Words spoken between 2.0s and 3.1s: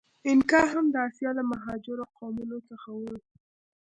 قومونو څخه و.